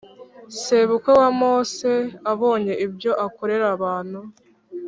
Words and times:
Sebukwe 0.61 1.11
wa 1.19 1.29
Mose 1.39 1.91
abonye 2.31 2.73
ibyo 2.85 3.11
akorera 3.25 3.65
abantu 3.75 4.19